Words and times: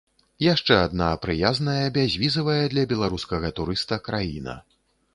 Яшчэ 0.43 0.77
адна 0.85 1.09
прыязная, 1.25 1.85
бязвізавая 1.99 2.59
для 2.75 2.89
беларускага 2.95 3.55
турыста 3.61 4.05
краіна. 4.09 4.61